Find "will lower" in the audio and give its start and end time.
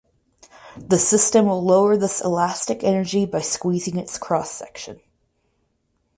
1.45-1.95